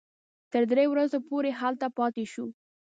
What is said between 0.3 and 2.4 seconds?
تر درې ورځو پورې هلته پاتې